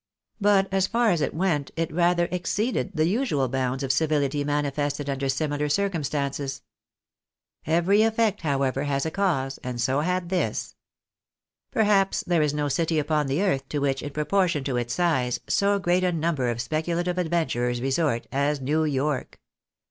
[0.39, 5.07] But, as far as it went, it rather exceeded the usual bounds of civility manifested
[5.07, 6.63] under similar circumstances.
[7.67, 10.73] Every effect, however, has a cause, and so had this.
[11.69, 15.39] Perhaps there is no city upon the earth to which, in proportion to its size,
[15.47, 19.39] so great a number of speculative adven turers resort, as New York.